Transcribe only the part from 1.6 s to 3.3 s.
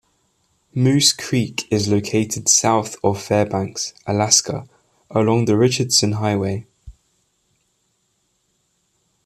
is located south of